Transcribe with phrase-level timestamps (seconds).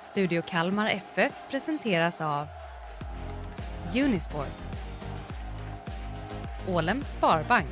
[0.00, 2.46] Studio Kalmar FF presenteras av
[3.94, 4.46] Unisport
[6.68, 7.66] Ålems Sparbank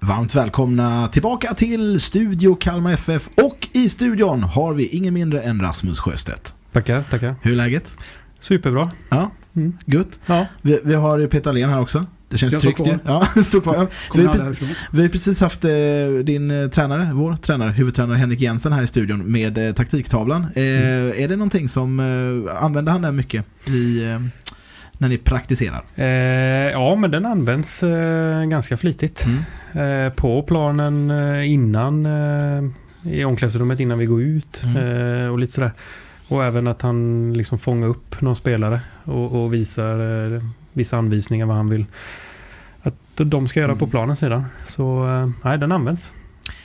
[0.00, 5.60] Varmt välkomna tillbaka till Studio Kalmar FF och i studion har vi ingen mindre än
[5.60, 6.54] Rasmus Sjöstedt.
[6.72, 7.34] Tackar, tackar.
[7.42, 7.98] Hur är läget?
[8.40, 8.90] Superbra.
[9.08, 9.78] Ja, Mm.
[9.84, 10.20] gött.
[10.26, 10.46] Ja.
[10.62, 12.06] Vi, vi har ju Peter Alén här också.
[12.30, 12.98] Det känns Jag tryggt ju.
[13.04, 13.26] Ja,
[13.62, 13.74] kvar.
[13.74, 13.86] Ja.
[14.14, 15.70] Vi, har precis, vi har precis haft eh,
[16.24, 20.46] din eh, tränare, vår tränare, huvudtränare Henrik Jensen här i studion med eh, taktiktavlan.
[20.54, 20.62] Eh,
[21.22, 24.20] Är det någonting som, eh, använder han den mycket i, eh,
[24.98, 25.82] när ni praktiserar?
[25.94, 26.04] Eh,
[26.72, 27.80] ja, men den används
[28.50, 29.26] ganska flitigt.
[29.72, 30.12] Mm.
[30.12, 31.10] På planen
[31.44, 32.06] innan,
[33.04, 35.32] i omklädningsrummet innan vi går ut Mm.
[35.32, 35.70] och lite sådär.
[36.30, 41.46] Och även att han liksom fångar upp någon spelare och, och visar eh, vissa anvisningar
[41.46, 41.86] vad han vill
[42.82, 43.90] att de ska göra på Mm.
[43.90, 44.44] planen sedan.
[44.68, 46.12] Så eh, nej, den används.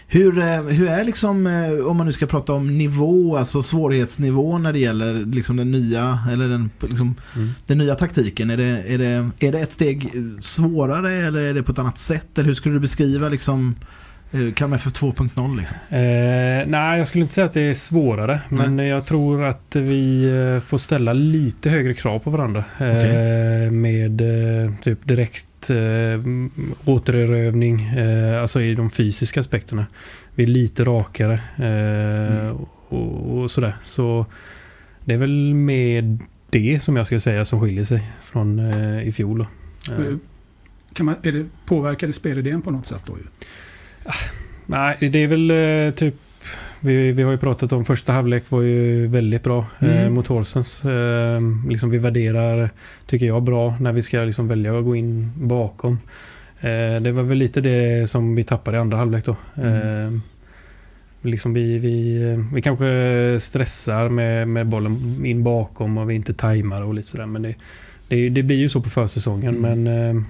[0.08, 4.58] Hur, eh, hur är liksom, eh, om man nu ska prata om nivå, alltså svårighetsnivå
[4.58, 7.50] när det gäller liksom den nya, eller den, liksom, Mm.
[7.66, 8.50] den nya taktiken?
[8.50, 11.98] Är det, är, det, är det ett steg svårare eller är det på ett annat
[11.98, 12.38] sätt?
[12.39, 13.76] Eller hur skulle du beskriva liksom
[14.31, 15.78] eh, Kalmar FF 2.0 liksom?
[15.90, 18.42] Eh, nej, jag skulle inte säga att det är svårare.
[18.50, 20.23] Men jag tror att vi
[20.56, 22.64] eh, får ställa lite högre krav på varandra.
[22.80, 23.72] Eh, Okej.
[23.72, 25.76] Med eh, typ direkt eh,
[26.86, 29.86] återerövning, eh, alltså i de fysiska aspekterna.
[30.36, 32.56] Vi är lite rakare eh, Mm.
[32.89, 33.76] och, och sådär.
[33.84, 34.26] Så
[35.06, 39.12] det är väl med det som jag skulle säga som skiljer sig från eh, i
[39.12, 39.38] fjol.
[39.88, 39.94] Då.
[39.94, 40.16] Eh,
[40.94, 43.17] Kan man, är det, påverkar det spelidén på något sätt då?
[43.17, 43.23] Ju?
[44.66, 46.16] Nej, det är väl eh, typ...
[46.80, 50.14] Vi, vi har ju pratat om första halvlek var ju väldigt bra eh, Mm.
[50.14, 50.86] mot Horsens.
[50.86, 52.70] Eh, liksom vi värderar,
[53.06, 56.00] tycker jag, bra när vi ska liksom välja att gå in bakom.
[56.59, 59.36] Eh, det var väl lite det som vi tappade i andra halvlek då.
[59.56, 59.73] Mm.
[59.73, 60.20] Eh,
[61.22, 62.20] liksom vi, vi,
[62.53, 62.86] vi kanske
[63.42, 67.26] stressar med, med bollen in bakom och vi inte tajmar och lite sådär.
[67.26, 67.56] Men det,
[68.08, 69.56] det, det blir ju så på försäsongen.
[69.56, 69.83] Mm.
[69.83, 70.23] Men eh,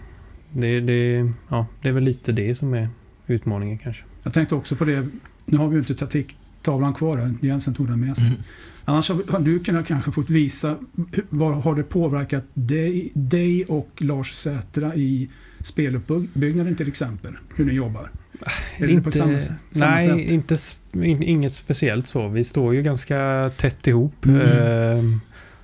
[0.52, 2.88] det, det, ja, det är väl lite det som är
[3.28, 4.04] utmaningen kanske.
[4.24, 5.08] Jag tänkte också på det,
[5.46, 8.28] nu har vi ju inte taktiktavlan kvar här, Jensen tog den med sig.
[8.28, 8.40] Mm.
[8.86, 10.78] Annars har du kunnat kanske fått visa,
[11.12, 17.34] hur- vad har det påverkat dig, dig och Lars Sätra i speluppbyggnaden till exempel?
[17.56, 18.12] Hur ni jobbar?
[18.78, 19.56] Är det på samma, samma
[19.92, 20.32] nej, sätt?
[20.32, 20.58] Inte,
[20.94, 22.28] in, inget speciellt så.
[22.28, 24.26] Vi står ju ganska tätt ihop.
[24.26, 24.42] Mm.
[24.42, 25.04] Eh,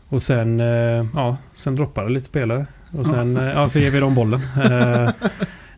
[0.08, 2.66] och sen, eh, ja, sen droppar det lite spelare.
[2.92, 4.40] Och sen eh, ja, så ger vi dem bollen.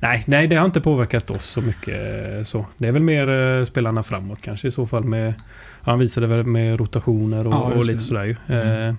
[0.03, 1.97] Nej, nej, det har inte påverkat oss så mycket.
[2.37, 2.65] eh, så.
[2.77, 5.03] Det är väl mer eh, spelarna framåt kanske i så fall.
[5.03, 5.33] med
[5.81, 8.03] Han visade väl med rotationer och, Ja, och lite det.
[8.03, 8.35] sådär ju.
[8.47, 8.89] Mm.
[8.89, 8.95] Eh,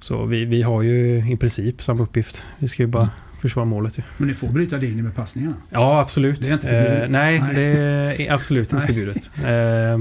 [0.00, 2.44] så vi, vi har ju i princip samma uppgift.
[2.58, 3.14] Vi ska ju bara Mm.
[3.40, 4.02] försvara målet ju.
[4.16, 5.54] Men ni får bryta linjer med passningarna.
[5.70, 6.40] Ja, absolut.
[6.40, 7.02] Det är inte förbjudet.
[7.04, 7.54] Eh, nej, Nej.
[7.54, 9.30] det är absolut inte förbjudet.
[9.44, 9.98] Eh,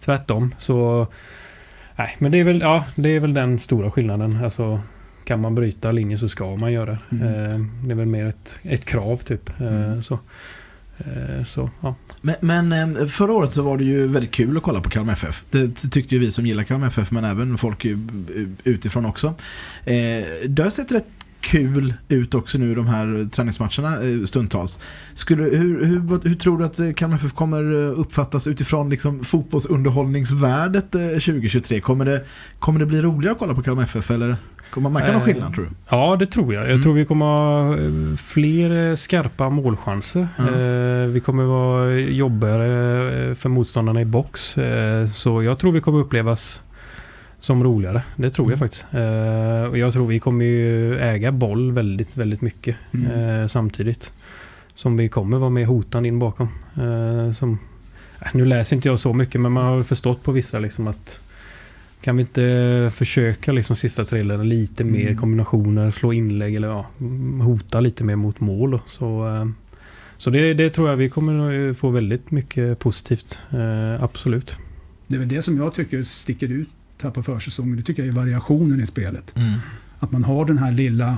[0.00, 0.54] tvärtom.
[0.58, 1.06] Så,
[1.96, 4.44] nej, men det är, väl, ja, det är väl den stora skillnaden.
[4.44, 4.80] Alltså,
[5.24, 7.16] kan man bryta linjer så ska man göra det.
[7.16, 7.26] Mm.
[7.52, 9.60] Eh, det är väl mer ett, ett krav typ.
[9.60, 10.02] Eh, Mm.
[10.02, 10.18] så.
[10.98, 11.94] Eh, så, ja.
[12.20, 15.44] Men, men förra året så var det ju väldigt kul att kolla på Kalmar FF.
[15.50, 17.86] Det tyckte ju vi som gillar Kalmar FF men även folk
[18.64, 19.34] utifrån också.
[20.46, 21.06] Det har sett rätt
[21.42, 24.78] kul ut också nu de här träningsmatcherna eh, stundtals.
[25.14, 29.24] Skulle, hur, hur, hur tror du att eh, Kalmar FF kommer eh, uppfattas utifrån liksom
[29.24, 31.80] fotbollsunderhållningsvärdet eh, 2023?
[31.80, 32.24] Kommer det,
[32.58, 34.36] kommer det bli roligare att kolla på Kalmar FF eller
[34.70, 35.70] kommer man märka någon skillnad tror du?
[35.90, 36.62] Ja, det tror jag.
[36.62, 36.82] Jag Mm.
[36.82, 37.76] tror vi kommer ha
[38.16, 40.28] fler skarpa målchanser.
[40.38, 44.56] Eh, vi kommer vara jobbigare för motståndarna i box.
[45.14, 46.62] Så jag tror vi kommer upplevas
[47.42, 48.02] som roligare.
[48.16, 48.58] Det tror jag Mm.
[48.58, 48.84] faktiskt.
[48.92, 53.40] Eh, och jag tror vi kommer ju äga boll väldigt, väldigt mycket Mm.
[53.40, 54.12] eh, samtidigt.
[54.74, 56.48] Som vi kommer vara med hotande in bakom.
[56.76, 57.58] Eh, som,
[58.20, 61.20] äh, nu läser inte jag så mycket men man har förstått på vissa liksom att
[62.02, 65.16] kan vi inte försöka liksom sista trillen lite mer Mm.
[65.16, 66.86] kombinationer, slå inlägg eller ja,
[67.42, 68.70] hota lite mer mot mål.
[68.70, 68.80] Då.
[68.86, 69.46] Så, eh,
[70.16, 73.38] så det, det tror jag vi kommer nog få väldigt mycket positivt.
[73.50, 74.56] Eh, absolut.
[75.06, 76.68] Det är väl det som jag tycker sticker ut
[77.02, 77.76] här på försäsongen.
[77.76, 79.36] Det tycker jag är variationen i spelet.
[79.36, 79.58] Mm.
[79.98, 81.16] Att man har den här lilla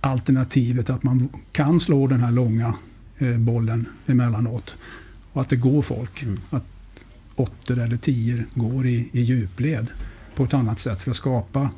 [0.00, 2.74] alternativet att man kan slå den här långa
[3.18, 4.74] eh, bollen emellanåt.
[5.32, 6.22] Och att det går folk.
[6.22, 6.40] Mm.
[6.50, 6.64] Att
[7.36, 9.90] åttor eller tior går i, i djupled
[10.34, 11.70] på ett annat sätt för att skapa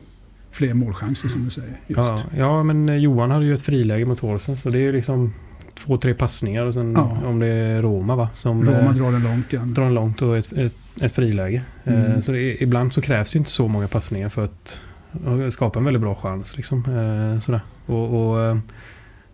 [0.50, 1.81] fler målchanser som du säger.
[1.87, 1.99] Just.
[1.99, 5.35] Ja, ja, men eh, Johan hade ju ett friläge mot Horsen så det är liksom
[5.75, 7.19] två, tre passningar och sen Ja.
[7.25, 8.28] om det är Roma va?
[8.35, 9.75] Som Roma eh, drar den långt igen.
[9.75, 11.62] drar den långt och ett, ett, ett friläge.
[11.84, 12.22] Eh, Mm.
[12.22, 14.80] Så det, ibland så krävs inte så många passningar för att
[15.52, 16.56] skapa en väldigt bra chans.
[16.56, 16.78] Liksom.
[16.78, 17.60] Eh, Sådär.
[17.86, 18.56] Och, och eh,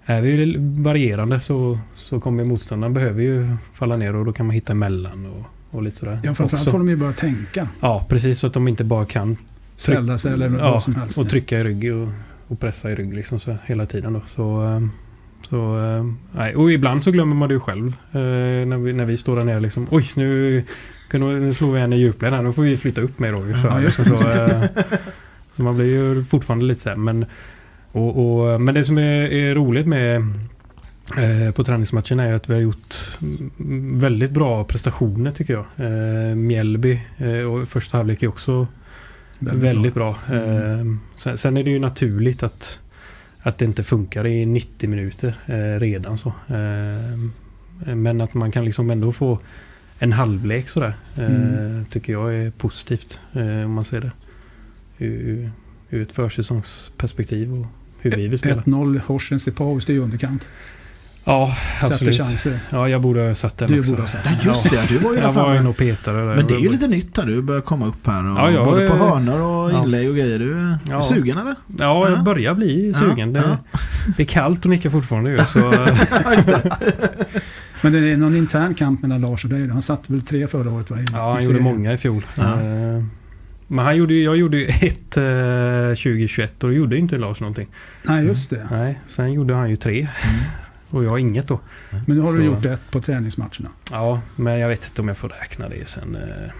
[0.04, 4.54] är vi varierande så, så kommer motståndaren behöver ju falla ner och då kan man
[4.54, 6.20] hitta emellan och och lite sådär.
[6.24, 6.70] Ja, framförallt också.
[6.70, 7.68] får de ju börja tänka.
[7.80, 8.38] Ja, precis.
[8.38, 9.36] Så att de inte bara kan
[9.76, 11.18] Ställa sig eller ja, vad som helst.
[11.18, 12.08] och trycka i rygg och,
[12.48, 14.12] och pressa i rygg liksom så, hela tiden.
[14.12, 14.20] Då.
[14.26, 14.62] Så,
[15.42, 15.78] så,
[16.38, 16.48] eh.
[16.60, 17.86] Och ibland så glömmer man det ju själv.
[18.12, 19.86] eh, När vi, när vi står där nere liksom.
[19.90, 20.64] Oj, nu,
[21.12, 22.42] nu slår vi en i djupled här.
[22.42, 23.58] Nu får vi flytta upp mer då.
[23.58, 24.62] Så, Ja, liksom, så, eh,
[25.56, 26.96] så man blir ju fortfarande lite så här.
[26.96, 27.26] Men,
[27.92, 30.16] och, och, men det som är, är roligt med
[31.16, 35.64] eh, på träningsmatchen är att vi har gjort mm, väldigt bra prestationer tycker jag.
[35.76, 38.66] Eh, Mjällby eh, och första halvlek är också
[39.38, 40.16] väldigt, bra.
[40.28, 40.80] Mm.
[40.80, 42.78] Eh, sen, sen är det ju naturligt att,
[43.48, 46.28] att det inte funkar i 90 minuter eh, redan så.
[46.28, 49.38] Eh, men att man kan liksom ändå få
[49.98, 50.94] en halvlek sådär.
[51.16, 51.84] Eh, Mm.
[51.84, 54.10] Tycker jag är positivt eh, om man ser det.
[54.98, 55.50] Ur,
[55.90, 57.66] ur ett försäsongsperspektiv och
[58.00, 58.62] hur vi vill spela.
[58.62, 60.48] 1-0 Horsens i paus, det är ju underkant.
[61.30, 62.16] Ja, Sätter absolut.
[62.18, 62.60] chanser.
[62.70, 63.90] Ja, jag borde ha satt den Du också.
[63.90, 64.86] borde ha satt Ja, just det.
[64.88, 65.58] Du var ju där Jag var framme.
[65.58, 66.36] inne och petade där.
[66.36, 67.26] Men det är ju lite nytt här.
[67.26, 68.30] Du börjar komma upp här.
[68.30, 69.84] Och Ja, jag både på hörnor och ja.
[69.84, 70.38] inlägg och grejer.
[70.38, 71.02] Du är Ja.
[71.02, 71.54] sugen eller?
[71.66, 72.10] Ja, Ja.
[72.10, 73.34] jag börjar bli sugen.
[73.34, 73.78] Ja, Det, ja.
[74.16, 75.38] det är kallt och nickar fortfarande ju.
[75.38, 75.58] Så,
[77.82, 79.68] Men det är någon intern kamp mellan Lars och dig.
[79.68, 80.90] Han satte väl tre förra året?
[80.90, 80.98] Va?
[81.00, 82.26] I, ja, han gjorde många i fjol.
[82.34, 82.42] Ja.
[82.42, 83.02] Eh,
[83.66, 85.22] Men han gjorde, ju- jag gjorde ju ett eh,
[86.02, 87.68] 2021 och då gjorde inte Lars någonting.
[88.02, 88.68] Nej, just det.
[88.70, 90.40] Nej, sen gjorde han ju tre Mm.
[90.90, 91.60] Och jag inget då.
[91.90, 93.68] Men nu har Så- du gjort ett på träningsmatcherna.
[93.90, 96.14] Ja, men jag vet inte om jag får räkna det sen.
[96.16, 96.50] eh.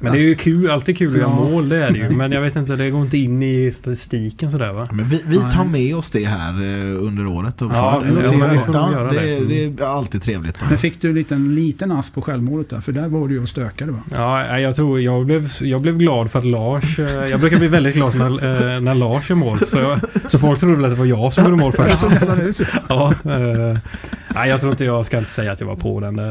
[0.00, 1.50] Men det är ju kul, alltid kul att göra Ja.
[1.50, 2.08] mål, det är det ju.
[2.16, 4.88] Men jag vet inte, det går inte in i statistiken sådär va?
[4.92, 7.62] Men vi, vi tar med oss det här eh, under året.
[7.62, 9.44] Och Ja, för- ja, vi får nog göra det, det.
[9.74, 10.58] det är alltid trevligt.
[10.68, 12.80] Men fick du en liten, liten ask på självmålet där?
[12.80, 13.98] För där var du ju och stökade va?
[14.14, 16.98] Ja, jag tror jag blev, jag blev glad för att Lars...
[16.98, 19.60] eh, Jag brukar bli väldigt glad när, eh, när Lars gör mål.
[19.66, 19.96] Så,
[20.28, 22.02] så folk trodde väl att det var jag som gjorde mål först.
[22.88, 23.14] Ja,
[24.34, 26.18] nej, jag tror inte jag ska inte säga att jag var på den.
[26.18, 26.24] eh,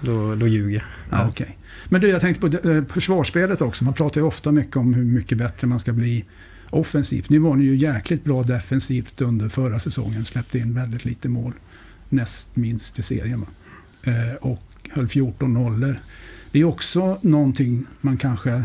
[0.00, 0.84] Då, då ljuger jag.
[1.10, 1.58] Ja, okej.
[1.88, 3.84] Men du, jag tänkte på eh, försvarsspelet också.
[3.84, 6.24] Man pratar ju ofta mycket om hur mycket bättre man ska bli
[6.70, 7.30] offensivt.
[7.30, 10.24] Nu var ni ju jäkligt bra defensivt under förra säsongen.
[10.24, 11.52] Släppte in väldigt lite mål.
[12.08, 13.46] Näst minst i serien.
[14.02, 15.98] Eh, och höll 14 nollor.
[16.52, 18.64] Det är också någonting man kanske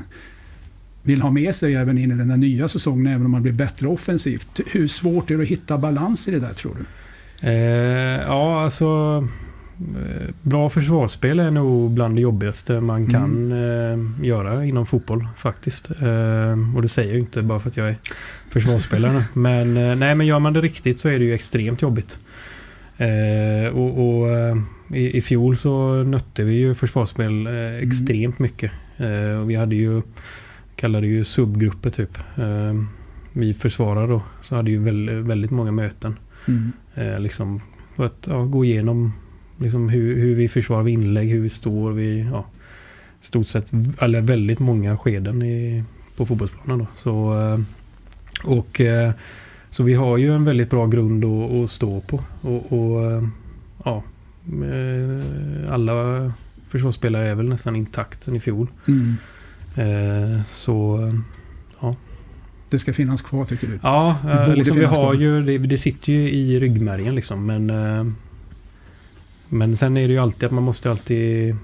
[1.04, 3.54] vill ha med sig även in i den här nya säsongen, även om man blir
[3.54, 4.60] bättre offensivt.
[4.66, 6.86] Hur svårt är det att hitta balans i det där tror du?
[7.48, 9.28] Eh, ja, alltså...
[9.80, 15.92] eh, Bra försvarsspel är nog bland det jobbigaste man kan eh, göra inom fotboll faktiskt.
[15.92, 17.96] Eh, och det säger jag inte bara för att jag är
[18.50, 19.24] försvarsspelare.
[19.34, 22.20] men, eh, nej, men gör man det riktigt så är det ju extremt jobbigt.
[23.00, 24.56] Eh, och och eh,
[24.94, 28.72] i, I fjol så nötte vi ju försvarsspel eh, extremt mycket.
[28.98, 30.02] Eh, och vi hade ju,
[30.76, 32.18] kallade det ju subgrupper typ.
[33.34, 36.16] Vi försvarare då, så hade ju väldigt, väldigt många möten.
[36.48, 36.72] Mm.
[37.24, 37.62] Liksom,
[37.96, 39.14] för att ja, gå igenom
[39.60, 42.46] liksom, hur, hur vi försvarar vid inlägg, hur vi står vid ja,
[43.22, 43.72] stort sett,
[44.02, 45.84] eller väldigt många skeden i,
[46.16, 46.80] på fotbollsplanen.
[46.80, 46.88] Då.
[46.96, 47.60] Så, eh,
[48.58, 49.12] och, eh,
[49.72, 52.24] så vi har ju en väldigt bra grund att, att stå på.
[52.42, 53.24] Och, och eh,
[53.86, 54.04] ja,
[55.70, 56.32] alla
[56.70, 58.68] försvarsspelare är väl nästan intakt sen i fjol.
[58.88, 59.16] Mm.
[60.54, 61.02] Så
[61.82, 61.94] eh,
[62.70, 63.80] Det ska finnas kvar tycker du?
[63.84, 64.18] Ja,
[64.56, 65.14] liksom, vi har kvar.
[65.14, 67.46] ju, det, det sitter ju i ryggmärgen liksom.
[67.46, 67.72] Men,
[69.50, 71.56] men sen är det ju alltid att man måste alltid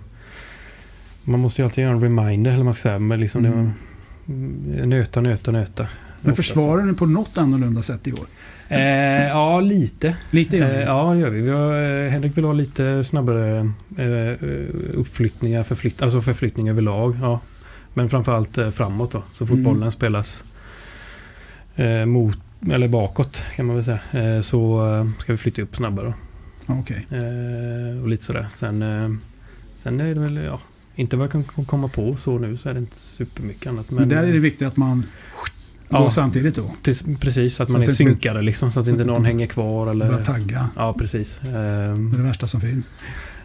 [1.23, 2.99] man måste ju alltid göra en reminder, eller man ska säga.
[2.99, 3.71] Men liksom Mm.
[4.77, 5.87] det, nöta, nöta, nöta.
[6.21, 8.25] Men försvarar ni på något annorlunda sätt i år?
[8.67, 10.15] Eh, ja, lite.
[10.31, 10.71] Lite grann?
[10.71, 11.41] Eh, ja, gör vi.
[11.41, 11.73] vi har,
[12.05, 13.57] eh, Henrik vill ha lite snabbare
[13.97, 14.47] eh,
[14.93, 17.17] uppflyttningar, förflytt, alltså förflyttning överlag.
[17.21, 17.39] Ja.
[17.93, 19.23] Men framförallt eh, framåt då.
[19.33, 19.63] Så fort Mm.
[19.63, 20.43] bollen spelas
[22.05, 22.37] mot,
[22.71, 24.43] eller bakåt kan man väl säga.
[24.43, 24.81] Så
[25.19, 26.05] ska vi flytta upp snabbare.
[26.07, 26.13] Då.
[26.67, 27.05] Okej.
[27.11, 28.47] Eh, och lite sådär.
[28.51, 29.09] Sen, eh,
[29.77, 30.59] sen är det väl, ja,
[30.95, 33.91] inte vad jag kan komma på så nu så är det inte supermycket annat.
[33.91, 35.05] Men, där är det viktigt att man
[35.89, 36.09] går Ja.
[36.09, 36.71] samtidigt då.
[37.19, 38.71] Precis, att Så man är synkade liksom.
[38.71, 40.07] Så att inte någon hänger kvar eller...
[40.09, 40.69] Börja tagga.
[40.75, 41.39] Ja, precis.
[41.43, 42.85] Eh, Det är det värsta som finns.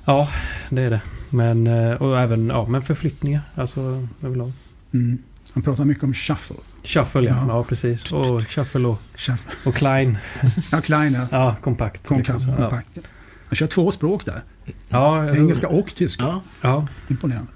[0.05, 0.29] Ja,
[0.71, 1.01] det är det.
[1.31, 3.41] Men, eh, och även ja, men förflyttningar.
[3.55, 4.53] Alltså överlag.
[4.93, 5.19] Mm.
[5.53, 6.57] Han pratar mycket om shuffle.
[6.85, 7.35] Shuffle, ja.
[7.37, 7.45] Ja.
[7.49, 7.65] ja.
[7.65, 8.13] precis.
[8.13, 9.53] Och shuffle och, shuffle.
[9.65, 10.19] och Klein.
[10.73, 11.27] Ja, Klein ja.
[11.31, 12.07] Ja, kompakt.
[12.07, 12.49] Kom, liksom så.
[12.49, 12.57] ja.
[12.57, 12.99] kompakt.
[13.49, 14.43] Han kör två språk där.
[14.89, 16.25] Ja, Engelska och tyska.
[16.25, 16.43] Ja.
[16.61, 16.87] Ja.
[17.09, 17.53] Imponerande.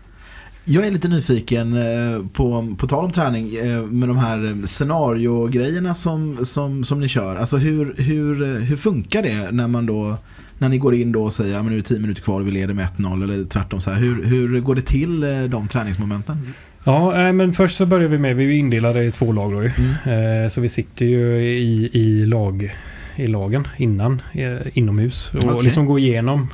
[0.66, 4.64] Jag är lite nyfiken eh, på, på tal om träning eh, med de här eh,
[4.64, 7.36] scenariogrejerna som, som, som ni kör.
[7.36, 10.16] Alltså hur, hur, hur funkar det när man då
[10.58, 12.46] när ni går in då och säger att nu är det 10 minuter kvar och
[12.46, 14.00] vi leder med 1-0 eller tvärtom så här.
[14.00, 16.52] Hur, hur går det till eh, de träningsmomenten?
[16.84, 19.70] Ja, men först så börjar vi med, vi är indelade i två lag då ju.
[19.78, 20.44] Mm.
[20.44, 22.74] Eh, Så vi sitter ju i, i, lag,
[23.16, 25.32] i lagen innan, eh, inomhus.
[25.34, 25.62] Och Okej.
[25.64, 26.48] liksom går igenom.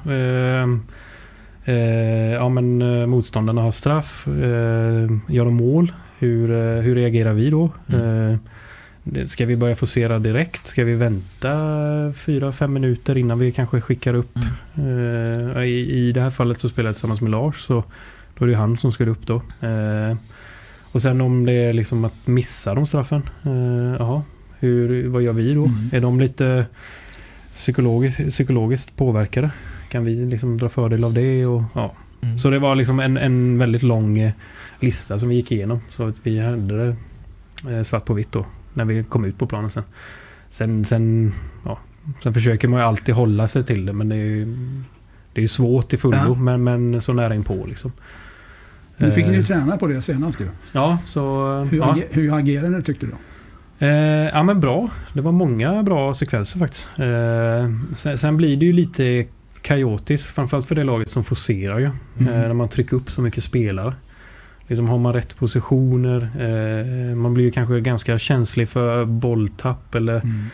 [2.34, 2.78] ja men
[3.10, 4.26] motståndarna har straff,
[5.28, 6.48] gör de mål, hur,
[6.82, 7.70] hur reagerar vi då?
[7.92, 8.38] Mm.
[9.26, 10.66] Ska vi börja forcera direkt?
[10.66, 11.52] Ska vi vänta
[12.16, 14.38] fyra fem minuter innan vi kanske skickar upp?
[14.74, 15.56] Mm.
[15.56, 17.84] Eh, i, I det här fallet så spelar jag tillsammans med Lars så
[18.38, 19.34] då är det han som ska upp då.
[19.60, 20.16] Eh,
[20.92, 23.22] och sen om det är liksom att missa de straffen.
[23.42, 24.20] Eh,
[24.58, 25.64] hur, vad gör vi då?
[25.64, 25.90] Mm.
[25.92, 26.66] Är de lite
[27.52, 29.50] psykologiskt, psykologiskt påverkade?
[29.88, 31.46] Kan vi liksom dra fördel av det?
[31.46, 31.94] Och, ja.
[32.22, 32.38] Mm.
[32.38, 34.32] Så det var liksom en, en väldigt lång
[34.80, 35.80] lista som vi gick igenom.
[35.90, 36.96] Så att vi hade det
[37.70, 38.46] eh, svart på vitt då.
[38.74, 39.82] När vi kom ut på planen sen.
[40.48, 41.32] Sen, sen,
[41.64, 41.78] ja,
[42.22, 44.56] sen försöker man ju alltid hålla sig till det men det är ju,
[45.32, 46.16] det är svårt till fullo.
[46.16, 46.34] Ja.
[46.34, 47.92] Men, men så nära inpå liksom.
[48.96, 50.48] Nu fick ni ju Eh, träna på det senast ju.
[50.72, 51.54] Ja, så...
[51.70, 51.84] Hur, ja.
[51.94, 53.12] age- hur agerade du tyckte du?
[53.86, 54.88] Eh, ja men bra.
[55.12, 56.88] Det var många bra sekvenser faktiskt.
[56.98, 59.26] Eh, sen, sen blir det ju lite
[59.62, 60.26] kaotiskt.
[60.34, 61.90] Framförallt för det laget som forcerar ju.
[62.18, 62.32] Mm.
[62.34, 63.94] Eh, när man trycker upp så mycket spelare.
[64.70, 66.20] Liksom har man rätt positioner.
[66.38, 69.94] Eh, man blir ju kanske ganska känslig för bolltapp.
[69.94, 70.44] Eller Mm.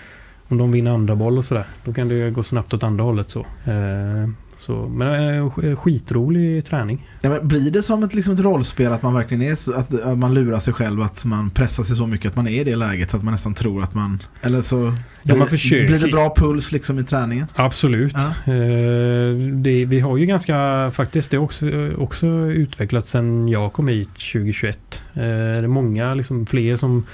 [0.49, 1.64] om de vinner andra boll och sådär.
[1.85, 3.40] Då kan det ju gå snabbt åt andra hållet så.
[3.40, 4.28] Eh,
[4.59, 5.09] så men
[5.39, 7.09] eh, sk- skitrolig träning.
[7.21, 10.01] Ja, men blir det som ett, liksom ett rollspel att man verkligen är så, att,
[10.03, 12.65] att man lurar sig själv att man pressar sig så mycket att man är i
[12.65, 15.87] det läget så att man nästan tror att man eller så Ja, blir, man försöker.
[15.87, 17.47] blir det bra puls liksom i träningen?
[17.55, 18.15] Absolut.
[18.17, 18.53] Ja.
[18.53, 21.67] Eh, det, vi har ju ganska, faktiskt det också,
[21.99, 24.79] också utvecklats sedan jag kom hit 2021.
[25.15, 27.05] Eh, det är många, liksom fler som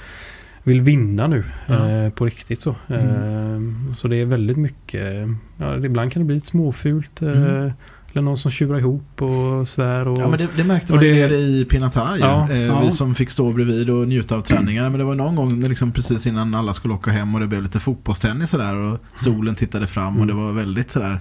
[0.63, 1.89] vill vinna nu Ja.
[1.89, 2.69] eh, på riktigt så.
[2.69, 3.59] Eh,
[3.95, 5.27] så det är väldigt mycket,
[5.57, 7.21] ja, ibland kan det bli lite småfult.
[7.21, 7.71] Eh, Mm.
[8.15, 10.07] Eller någon som tjurar ihop och svär.
[10.07, 12.17] Och, Ja men det, det märkte och man det- nere i Pinatar.
[12.19, 12.79] Ja, eh, ja.
[12.81, 14.89] Vi som fick stå bredvid och njuta av träningarna.
[14.89, 17.47] Men det var någon gång när liksom precis innan alla skulle åka hem och det
[17.47, 20.27] blev lite fotbollstennis sådär och solen tittade fram och Mm.
[20.27, 21.19] det var väldigt sådär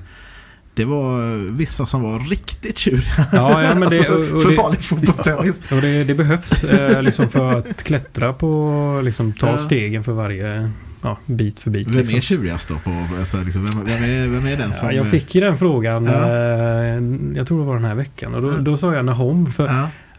[0.75, 3.27] det var eh, vissa som var riktigt tjuriga.
[3.33, 5.61] Ja, ja men det, alltså, och, och för vanlig fotbollstennis.
[5.71, 9.59] och det, det behövs eh, liksom för att klättra på, liksom ta Ja.
[9.59, 10.71] stegen för varje
[11.03, 11.89] ja, bit för bit.
[11.89, 12.17] Vem liksom.
[12.17, 12.75] är tjurigast då?
[12.75, 14.89] På, alltså, liksom, vem, vem, är, vem är den som...
[14.89, 16.13] Ja, jag fick ju den frågan, Ja.
[16.13, 18.35] eh, jag tror det var den här veckan.
[18.35, 18.57] Och då, Ja.
[18.57, 19.67] då sa jag Nahom, för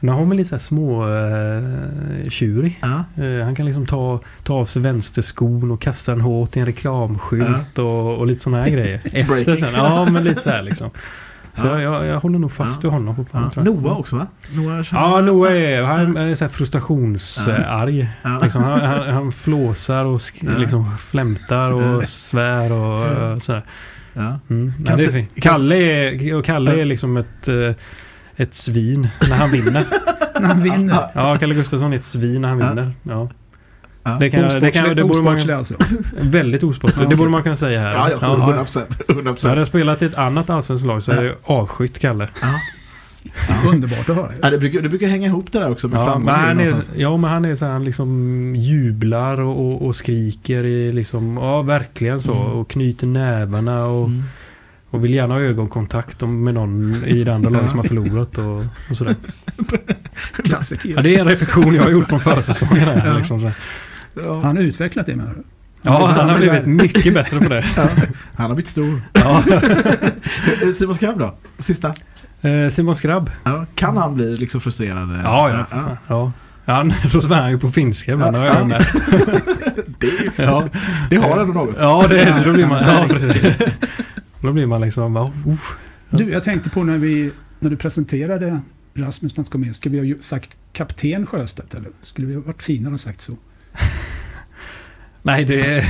[0.04, 1.04] Ja, Nahom är lite så här små
[2.24, 2.80] eh, tjurig.
[2.82, 3.24] ja.
[3.24, 6.66] Eh, han kan liksom ta, ta av sig vänsterskon och kasta den hårt i en
[6.66, 9.02] reklamskylt och, och lite sådana här grejer.
[9.14, 10.90] Efter sen, ja men lite så här liksom.
[11.56, 11.82] Så Ja.
[11.82, 12.90] jag, jag, håller nog fast Ja.
[12.90, 13.52] vid honom fortfarande.
[13.56, 13.64] Ja.
[13.64, 14.28] Noah också va?
[14.52, 18.08] Noah Ja, Noah är, han är så här frustrationsarg.
[18.24, 18.40] Ja.
[18.44, 20.52] Liksom, han, han, han flåsar och Ja.
[20.58, 22.02] liksom flämtar och Ja.
[22.06, 23.64] svär och sådär.
[24.14, 24.40] Ja.
[24.50, 24.74] Mm.
[25.42, 27.56] Kalle är, Kalle är liksom ett, eh,
[28.36, 29.84] ett svin när han vinner.
[30.40, 30.94] När han vinner.
[30.94, 31.12] Ja.
[31.13, 32.70] Ja, Kalle Gustafsson är ett svin när han Ja.
[32.70, 32.92] vinner.
[33.04, 33.30] Ja.
[34.04, 34.18] Ja.
[34.20, 35.74] Det, kan, jag- det, kan, det borde man, Osportslig alltså.
[36.22, 36.96] väldigt osportsligt.
[36.98, 37.18] Ja, Det okej.
[37.18, 37.92] borde man kunna säga här.
[37.94, 39.02] Ja, ja, 100 procent.
[39.10, 42.28] 100 Så hade jag spelat i ett annat allsvenskt lag så är det avskytt Kalle.
[43.68, 44.32] Underbart att höra.
[44.42, 46.25] Ja, det, brukar, det brukar hänga ihop det där också med Ja framgång.
[46.25, 49.96] men, han är, ja, men han är så här, han liksom jublar och, och, och
[49.96, 52.34] skriker i liksom, ja verkligen så.
[52.34, 52.48] Mm.
[52.52, 54.24] Och knyter nävarna och, Mm.
[54.94, 58.64] Och vill gärna ha ögonkontakt med någon i det andra laget som har förlorat och,
[58.90, 59.16] och sådär.
[60.44, 60.90] Klassiker.
[60.96, 62.78] Ja, det är en reflektion jag har gjort från försäsongen.
[62.88, 63.18] Här, Ja.
[63.18, 63.52] liksom, så.
[64.44, 65.44] Han har utvecklat det menar du?
[65.82, 67.66] Ja, han har blivit mycket bättre på det.
[67.78, 67.90] Ja,
[68.36, 69.02] han har blivit stor.
[69.14, 69.44] Ja.
[70.74, 71.36] Simon Skabb då?
[71.58, 71.94] Sista.
[72.42, 73.32] Eh, Simon Skrabb.
[73.44, 75.22] Ja, kan han bli liksom frustrerad?
[75.24, 75.66] Ja, ja.
[75.72, 75.78] ja.
[75.82, 75.98] ja.
[76.08, 76.74] ja.
[76.74, 78.36] Han, då svär han ju på finska ibland.
[78.38, 78.66] Ja, har jag ja.
[78.66, 78.86] med.
[79.98, 80.70] Det, Ja.
[81.10, 81.76] det har ändå något.
[81.80, 82.44] Ja, det är det.
[82.46, 82.84] Då blir man...
[82.84, 83.08] Ja.
[84.44, 85.18] Då blir man liksom...
[85.48, 85.78] Uff.
[86.10, 86.18] Ja.
[86.18, 88.62] Du, jag tänkte på när, vi, när du presenterade
[88.94, 89.74] Rasmus när han kom in.
[89.74, 91.92] Skulle vi ha sagt kapten Sjöstedt eller?
[92.02, 93.38] Skulle vi ha varit finare och sagt så?
[95.22, 95.86] Nej, det...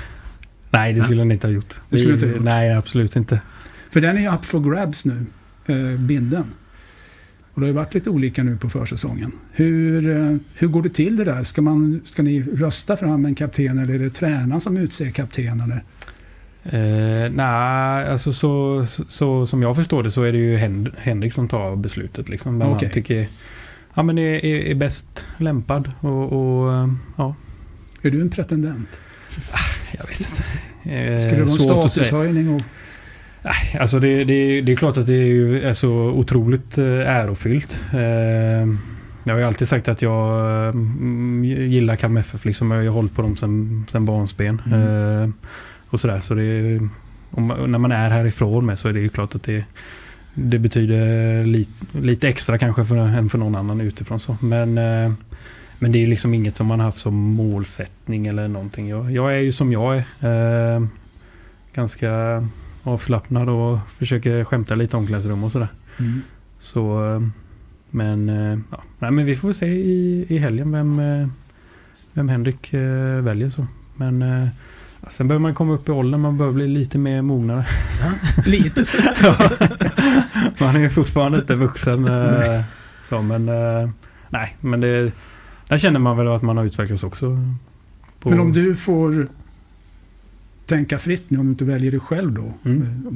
[0.70, 1.80] Nej, det skulle han inte ha gjort.
[1.88, 2.44] Det skulle inte ha gjort.
[2.44, 3.40] Nej, absolut inte.
[3.90, 5.26] För den är ju up for grabs nu,
[5.66, 6.44] eh, binden.
[7.54, 9.32] Och det har ju varit lite olika nu på försäsongen.
[9.52, 11.42] Hur, eh, hur går det till det där?
[11.42, 15.60] Ska, man, ska ni rösta fram en kapten eller är det tränaren som utser kapten?
[15.60, 15.84] Eller?
[16.64, 20.92] Eh, nej, alltså så, så, så som jag förstår det så är det ju Hen-
[20.98, 22.28] Henrik som tar beslutet.
[22.28, 22.86] Liksom, vem Okej.
[22.88, 23.28] han tycker
[23.94, 25.90] ja, men är, är, är bäst lämpad.
[26.00, 27.34] Och, och ja,
[28.02, 28.88] Är du en pretendent?
[29.98, 30.42] jag vet inte.
[30.96, 32.54] Eh, Skulle det vara en statushöjning?
[32.54, 32.62] Och,
[33.80, 37.84] Alltså det, det, det är klart att det är, ju, så otroligt eh, ärofyllt.
[37.92, 38.00] Eh,
[39.24, 42.44] jag har ju alltid sagt att jag mm, gillar Kalmar FF.
[42.44, 42.70] Liksom.
[42.70, 44.62] Jag har hållit på dem sen barnsben.
[44.66, 45.22] Mm.
[45.22, 45.28] Eh,
[45.90, 46.20] och sådär.
[46.20, 46.80] Så det,
[47.30, 49.64] om, man- när man är härifrån med så är det ju klart att det,
[50.34, 54.20] det betyder lite, lite extra kanske för, än för någon annan utifrån.
[54.20, 54.36] Så.
[54.40, 55.12] Men, eh,
[55.78, 58.88] men det är liksom inget som man har haft som målsättning eller någonting.
[58.88, 60.76] Jag, jag är ju som jag är.
[60.76, 60.82] Eh,
[61.74, 62.10] ganska
[62.82, 65.68] avslappnad och försöker skämta lite i omklädningsrum och sådär.
[65.98, 66.20] Mm.
[66.60, 67.20] Så, eh,
[67.90, 68.82] men, eh, ja.
[68.98, 71.02] Nej, men vi får se i, i helgen vem,
[72.12, 72.74] vem Henrik
[73.22, 73.50] väljer.
[73.50, 73.66] så.
[73.96, 74.22] Men
[75.08, 77.66] sen börjar man komma upp i åldern, man börjar bli lite mer mognare.
[78.46, 78.96] Lite så.
[79.22, 79.50] Ja.
[80.60, 82.04] man är ju fortfarande inte vuxen.
[82.08, 82.62] eh,
[83.08, 83.90] Så, men eh,
[84.28, 85.12] nej, men det,
[85.68, 87.38] där känner man väl att man har utvecklats också.
[88.20, 89.28] på- Men om du får
[90.66, 92.52] tänka fritt nu, om du inte väljer dig själv då.
[92.64, 92.82] Mm.
[92.82, 93.12] Eh,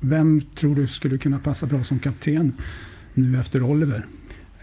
[0.00, 2.52] Vem tror du skulle kunna passa bra som kapten
[3.14, 4.06] nu efter Oliver?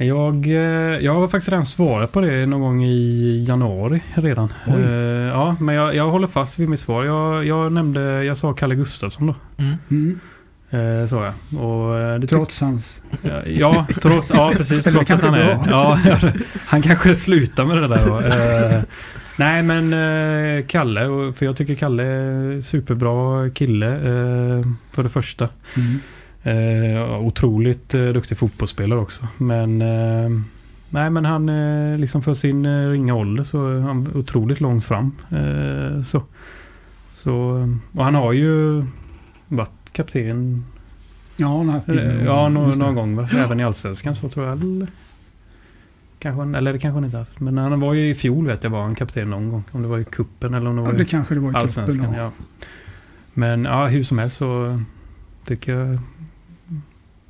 [0.05, 4.53] Jag, eh, jag har faktiskt redan svarat på det någon gång i januari redan.
[4.67, 4.81] Oj.
[4.84, 4.89] Eh,
[5.27, 7.03] ja, men jag, jag håller fast vid mitt svar.
[7.05, 9.36] Jag, jag nämnde, jag sa Kalle Gustafsson då.
[9.58, 9.75] Mm.
[9.91, 10.20] Mm.
[10.70, 11.63] Eh, sa jag.
[11.63, 13.03] Och eh, Trots hans...
[13.22, 14.86] Ja, Ja, trots, ja precis.
[14.86, 15.60] Trots att han är...
[15.70, 16.00] Ja,
[16.65, 18.20] han kanske slutar med det där då.
[18.20, 18.81] Eh,
[19.36, 21.34] nej, men eh, Kalle.
[21.34, 24.00] För jag tycker Kalle är superbra kille.
[24.91, 25.50] För det första.
[25.75, 26.00] Mm.
[26.43, 29.27] Eh, otroligt eh, duktig fotbollsspelare också.
[29.38, 29.81] Men...
[29.81, 30.29] Eh,
[30.89, 34.83] nej, men han eh, liksom för sin eh, ringa ålder så är han otroligt långt
[34.86, 35.12] fram.
[35.29, 36.24] Eh, så.
[37.12, 37.33] så.
[37.93, 38.83] Och han har ju
[39.48, 40.65] varit kapten
[41.38, 42.86] Ja, haft Eh, Ja, nå- Just det.
[42.86, 43.29] någon gång va?
[43.33, 44.62] Även i Allsvenskan så tror jag.
[44.62, 44.88] Eller,
[46.19, 47.39] kanske, eller det kanske han inte haft.
[47.39, 49.63] Men han var ju i fjol vet jag var han kapten någon gång.
[49.71, 51.51] Om det var i kuppen eller om det Ja, var det i kanske det var
[51.51, 51.55] i.
[51.55, 52.13] Allsvenskan.
[52.13, 52.21] Ja.
[52.24, 52.31] Ja.
[53.33, 54.81] Men ja, hur som helst så
[55.45, 56.00] tycker jag...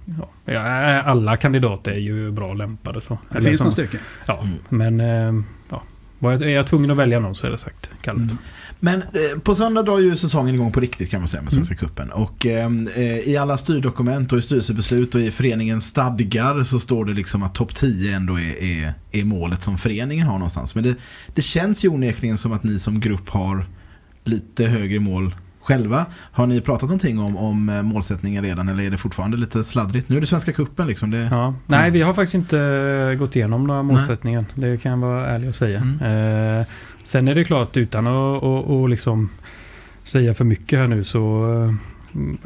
[0.05, 3.17] Ja, ja, alla kandidater är ju bra lämpade så.
[3.31, 3.99] Det Eller finns några stycken.
[4.25, 4.57] Ja, Mm.
[4.97, 4.99] men...
[5.37, 5.83] eh, Ja,
[6.19, 8.21] var jag, är jag tvungen att välja någon så är det sagt Kalle.
[8.21, 8.37] Mm.
[8.79, 11.73] Men eh, på söndag drar ju säsongen igång på riktigt kan man säga med Svenska
[11.75, 11.87] Mm.
[11.89, 12.11] Cupen.
[12.11, 17.05] Och ehm, eh, i alla styrdokument och i styrelsebeslut och i föreningens stadgar så står
[17.05, 20.75] det liksom att topp 10 ändå är, är, är målet som föreningen har någonstans.
[20.75, 20.95] Men det,
[21.35, 23.65] det känns ju onekligen som att ni som grupp har
[24.23, 26.05] lite högre mål själva.
[26.31, 30.09] Har ni pratat någonting om, om eh, målsättningen redan eller är det fortfarande lite sladdrigt?
[30.09, 31.11] Nu är det Svenska Cupen liksom.
[31.11, 31.53] Det, Ja.
[31.65, 33.95] Nej, vi har faktiskt inte gått igenom några Nej.
[33.95, 34.45] målsättningar.
[34.55, 35.79] Det kan jag vara ärlig och säga.
[36.01, 36.59] Mm.
[36.59, 36.65] Eh,
[37.03, 39.29] sen är det klart, utan att och, och liksom
[40.03, 41.53] säga för mycket här nu så...
[41.53, 41.73] Eh,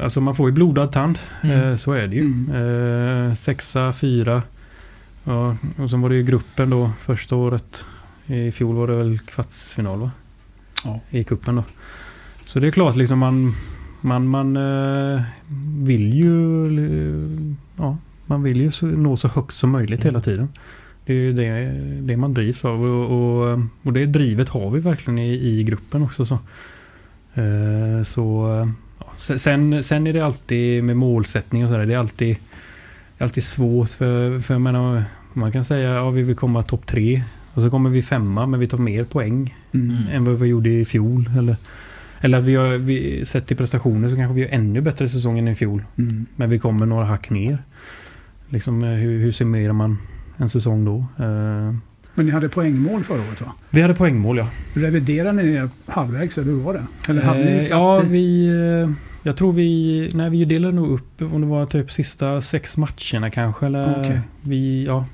[0.04, 1.18] alltså man får ju blodad tand.
[1.42, 1.60] Mm.
[1.70, 2.22] Eh, så är det ju.
[2.22, 3.28] Mm.
[3.28, 4.42] Eh, sexa, fyra.
[5.24, 7.84] Ja, och sen var det ju gruppen då första året.
[8.26, 10.10] I fjol var det väl kvartsfinal va?
[10.84, 11.00] Ja.
[11.10, 11.64] I kuppen då.
[12.46, 13.54] Så det är klart liksom man...
[14.00, 15.22] Man, man eh,
[15.82, 16.66] vill ju...
[16.86, 20.48] eh, Ja, man vill ju nå så högt som möjligt hela tiden.
[21.06, 21.52] Det är ju det,
[22.12, 23.10] det man drivs av och,
[23.50, 26.26] och, och det drivet har vi verkligen i, i gruppen också.
[26.26, 26.34] Så,
[27.34, 28.46] eh, så
[28.98, 29.06] ja.
[29.16, 31.86] sen, sen är det alltid med målsättning och sådär.
[31.86, 32.36] Det är alltid,
[33.18, 37.22] alltid svårt för, för jag menar, man kan säga ja, vi vill komma topp tre
[37.54, 39.90] och så kommer vi femma men vi tar mer poäng Mm.
[39.96, 40.08] Mm.
[40.08, 41.30] än vad vi gjorde i fjol.
[41.38, 41.56] Eller,
[42.20, 45.38] eller att vi har vi, sett till prestationer så kanske vi gör ännu bättre säsong
[45.38, 45.84] än i fjol.
[45.98, 46.26] Mm.
[46.36, 47.58] Men vi kommer några hack ner.
[48.48, 49.98] Liksom, eh, hur, hur summerar man
[50.36, 50.96] en säsong då?
[51.24, 51.74] Eh,
[52.14, 53.52] Men ni hade poängmål förra året va?
[53.70, 54.48] vi hade poängmål ja.
[54.74, 56.86] Reviderade ni er halvvägs eller hur var det?
[57.08, 58.46] Eller hade Eh, ni satt ja, i- vi...
[58.82, 58.90] eh,
[59.22, 60.10] Jag tror vi...
[60.14, 63.66] Nej, vi delade nog upp om det var typ sista sex matcherna kanske.
[63.66, 64.20] Eller Okej.
[64.42, 64.84] vi...
[64.86, 65.06] Ja.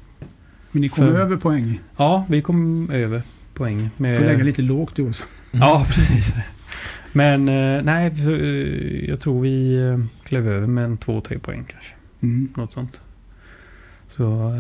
[0.73, 1.81] Men ni kom för- över poäng?
[1.97, 3.23] ja, vi kom över
[3.55, 3.91] poäng.
[3.97, 5.25] Med, Får lägga lite lågt i oss.
[5.51, 6.33] Ja, precis.
[7.13, 11.65] Men eh, nej, eh, jag tror vi eh, klev över med en två, tre poäng
[11.69, 11.95] kanske.
[12.21, 12.49] Mm.
[12.57, 13.01] Något sånt.
[14.17, 14.53] Så,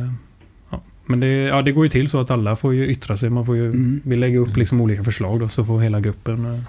[0.70, 0.82] ja.
[1.06, 3.30] Men det, ja, det går ju till så att alla får ju yttra sig.
[3.30, 4.00] Man får ju, Mm.
[4.04, 6.64] Vi lägger upp liksom olika förslag då, så får hela gruppen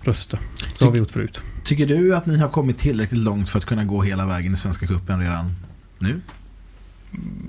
[0.00, 0.38] rösta.
[0.74, 1.40] Så har vi gjort förut.
[1.64, 4.56] Tycker du att ni har kommit tillräckligt långt för att kunna gå hela vägen i
[4.56, 5.52] Svenska Cupen redan
[5.98, 6.20] nu?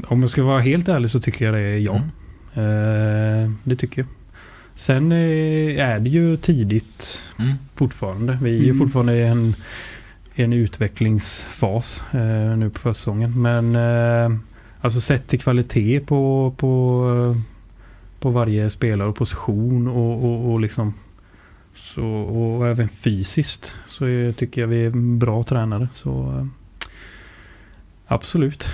[0.08, 2.02] Om jag ska vara helt ärlig så tycker jag det är ja.
[2.54, 3.46] Mm.
[3.46, 4.08] Eh, det tycker jag.
[4.76, 7.54] Sen eh, är det ju tidigt Mm.
[7.76, 8.40] fortfarande.
[8.42, 8.78] Vi är ju Mm.
[8.78, 9.56] fortfarande i en,
[10.36, 13.42] en utvecklingsfas eh, nu på försäsongen.
[13.42, 14.38] Men eh,
[14.82, 17.42] alltså sett till kvalitet på, på,
[18.20, 20.94] på varje spelare och position och, och, och liksom
[21.76, 25.90] så, och även fysiskt så är, tycker jag vi är bra tränare.
[25.94, 26.10] Så
[26.40, 26.46] eh,
[28.08, 28.68] absolut.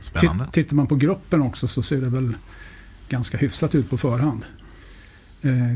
[0.00, 0.44] Spännande.
[0.44, 2.32] Titt- Tittar man på gruppen också så ser det väl
[3.08, 4.44] ganska hyfsat ut på förhand.
[5.42, 5.74] Eh,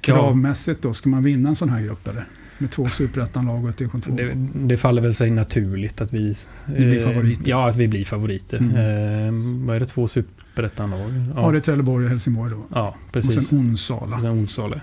[0.00, 2.24] kravmässigt då, ska man vinna en sån här grupp eller?
[2.58, 6.34] Med två superettanlag och ett division 2 Det, det faller väl sig naturligt att vi...
[6.66, 7.50] Ni blir eh, favoriter.
[7.50, 8.58] Ja, att vi blir favoriter.
[8.58, 8.76] Mm.
[8.76, 9.86] Eh, vad är det?
[9.86, 11.12] Två superettanlag?
[11.36, 12.64] Ja, det är Trelleborg och Helsingborg då.
[12.74, 13.48] Ja, Och precis.
[13.48, 14.16] sen Onsala.
[14.16, 14.80] Och sen Onsala.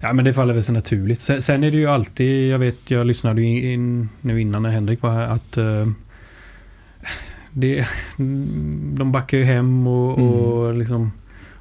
[0.00, 1.20] Ja, men det faller väl sig naturligt.
[1.20, 4.70] Sen, sen är det ju alltid, jag vet, jag lyssnade ju in, nu innan när
[4.70, 5.86] Henrik var här, att eh,
[7.52, 7.86] det,
[8.96, 11.12] de backar ju hem och, och liksom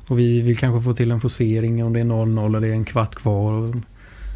[0.08, 2.72] och vi vill kanske få till en forcering om det är 0-0 eller det är
[2.72, 3.54] en kvart kvar.
[3.54, 3.76] Och,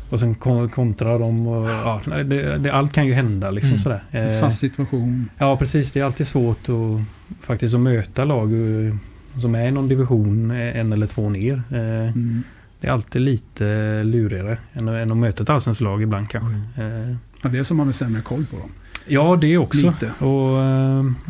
[0.09, 3.79] Och sen kon- kontrar de och ja, det, det, allt kan ju hända liksom Mm.
[3.79, 4.03] sådär.
[4.11, 5.29] Eh, Fast situation.
[5.37, 7.01] Ja precis, det är alltid svårt att
[7.41, 8.95] faktiskt att möta lag eh,
[9.41, 11.63] som är i någon division eh, en eller två ner.
[11.71, 12.43] Mm.
[12.81, 13.63] Det är alltid lite
[14.03, 16.81] lurigare än, än att möta ett allsvenskt lag ibland kanske.
[16.83, 18.69] Eh, Ja, det är som har man sämre koll på dem.
[19.07, 19.77] Ja, det också.
[19.87, 20.25] Lite.
[20.25, 20.57] Och,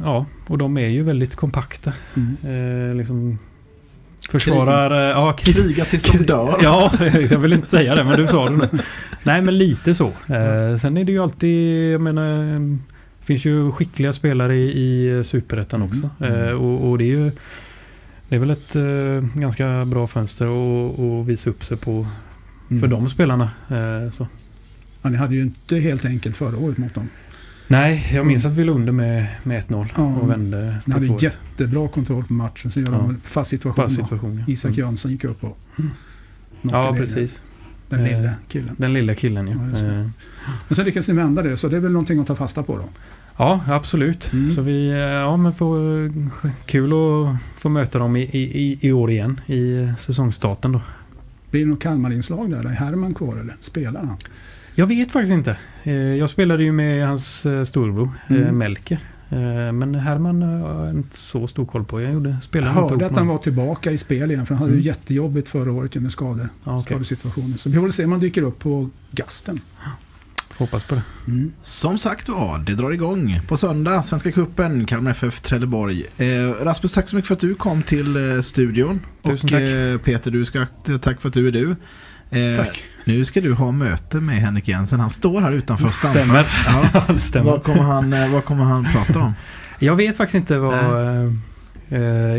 [0.04, 1.94] ja, och de är ju väldigt kompakta.
[2.16, 2.90] Mm.
[2.90, 3.40] Eh, liksom
[4.32, 4.92] försvarar...
[4.92, 5.56] eh, Ja, krig.
[5.56, 6.56] Kriga tills de dör.
[6.64, 6.92] Ja,
[7.30, 8.68] jag vill inte säga det, men du sa det nu.
[9.24, 10.08] Nej, men lite så.
[10.08, 12.60] Eh, sen är det ju alltid, jag menar, eh,
[13.20, 14.70] det finns ju skickliga spelare i,
[15.20, 15.90] i Superettan Mm.
[15.94, 16.10] också.
[16.26, 16.42] Mm.
[16.48, 17.32] Eh, och, och det är ju
[18.30, 22.08] det är väl ett eh, ganska bra fönster att att visa upp sig på
[22.68, 22.90] för Mm.
[22.90, 23.50] de spelarna.
[23.70, 24.28] Eh, så.
[25.02, 27.10] Ja, ni hade ju inte helt enkelt förra året mot dem.
[27.72, 30.04] Nej, jag minns att vi låg under med, med 1-0 Ja.
[30.04, 31.24] och vände till hade 2-1.
[31.24, 32.72] jättebra kontroll på matchen.
[32.72, 32.98] Sen gör Ja.
[32.98, 33.84] de fast situation.
[33.84, 34.38] Fast situation.
[34.48, 34.54] ja.
[34.54, 34.80] Isak Mm.
[34.80, 35.92] Jönsson gick upp och Mm.
[36.62, 37.42] Ja, precis.
[37.90, 38.76] Den Eh, lilla killen.
[38.78, 39.88] Den lilla killen Ja, ja.
[39.88, 40.08] Eh,
[40.68, 42.78] Men sen lyckades ni vända det, så det är väl någonting att ta fasta på
[42.78, 42.84] då.
[43.38, 44.34] Ja, absolut.
[44.34, 44.52] Mm.
[44.52, 46.12] Så vi, eh, ja men får, eh,
[46.66, 50.82] kul att få möta dem i, i, i år igen i säsongstarten då.
[51.52, 52.64] Blir det något Kalmar-inslag där?
[52.66, 54.18] Är Herman kvar eller spelar han?
[54.80, 55.58] Jag vet faktiskt inte.
[55.84, 58.58] Eh, Jag spelade ju med hans eh, storbror eh, Mm.
[58.58, 59.00] Melker.
[59.74, 62.02] Men Herman har jag inte så stor koll på.
[62.02, 64.60] Jag gjorde, Jag spelade inte hörde att han var tillbaka i spel igen, för han
[64.62, 64.82] hade Mm.
[64.82, 66.84] ju jättejobbigt förra året med skade, Ja, okej.
[66.86, 67.58] skadesituationen.
[67.58, 69.60] Så vi får se om han dyker upp på gasten.
[70.60, 71.02] Får hoppas på det.
[71.28, 71.52] Mm.
[71.62, 74.04] Som sagt var, det drar igång på söndag.
[74.04, 76.06] Svenska cupen, Kalmar FF, Trelleborg.
[76.18, 76.26] Eh,
[76.62, 79.00] Rasmus, tack så mycket för att du kom till eh, studion.
[79.24, 79.62] Tusen och tack.
[79.62, 80.66] Eh, Peter, du ska,
[81.02, 81.76] tack för att du är du.
[82.40, 82.84] Eh, Tack.
[83.06, 85.00] Nu ska du ha möte med Henrik Jensen.
[85.00, 86.20] Han står här utanför stampar.
[86.20, 86.48] Stämmer.
[86.68, 87.04] Ja.
[87.14, 87.52] Det stämmer.
[87.52, 89.34] Vad kommer, han, eh, vad kommer han prata om?
[89.80, 90.74] Jag vet faktiskt inte vad...
[90.74, 91.32] eh, eh,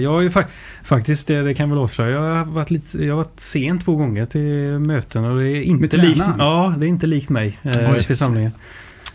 [0.02, 0.46] jag har ju fa-
[0.82, 3.78] faktiskt, det, det kan jag väl avslöja, jag har varit, lite, jag har varit sen
[3.78, 7.58] två gånger till möten och det är inte likt, ja, det är inte likt mig
[7.62, 8.02] eh, Oj.
[8.02, 8.52] till samlingen.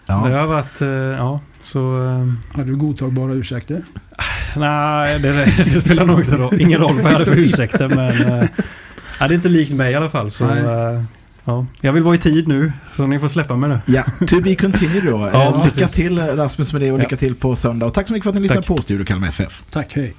[0.06, 0.30] Ja.
[0.32, 2.06] jag har varit, eh, ja, så...
[2.06, 3.82] Eh, Hade du godtagbara ursäkter?
[4.58, 5.32] nej, det,
[5.74, 8.40] det spelar nog inte roll, ingen roll vad jag hade för ursäkter men...
[8.40, 8.46] Eh,
[9.20, 10.50] ja, det är inte likt mig i alla fall så...
[10.50, 11.04] Eh,
[11.46, 13.80] ja, jag vill vara i tid nu, så ni får släppa mig nu.
[13.94, 15.30] ja, to be continued då.
[15.34, 15.92] Ja, eh, lycka precis.
[15.96, 17.04] till Rasmus med det och Ja.
[17.04, 17.86] lycka till på söndag.
[17.86, 18.78] Och tack så mycket för att ni lyssnade Tack.
[18.78, 19.64] på Studio Kalmar FF.
[19.70, 20.14] Tack, hej.